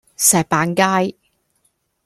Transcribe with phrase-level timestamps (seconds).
[0.17, 1.15] 石板街